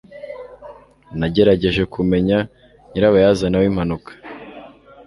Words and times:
nagerageje 1.19 1.83
kumenya 1.93 2.37
nyirabayazana 2.91 3.55
w'impanuka 3.61 4.11